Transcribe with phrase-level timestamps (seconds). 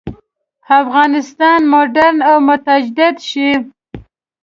[0.81, 3.49] افغانستان مډرن او متجدد شي.